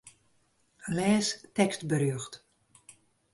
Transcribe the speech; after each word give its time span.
Lês 0.95 1.27
tekstberjocht. 1.57 2.33